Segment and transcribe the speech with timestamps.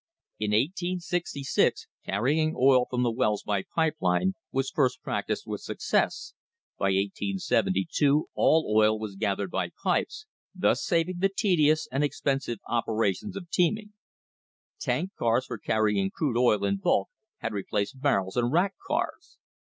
[0.39, 6.33] In 1866 carrying oil from the wells by pipe lines was first practised with success,
[6.79, 10.25] by 1872 all oil was gath ered by pipes,
[10.55, 13.93] thus saving the tedious and expensive opera tions of teaming.
[14.79, 19.37] Tank cars for carrying crude oil in bulk had replaced barrels and rack cars.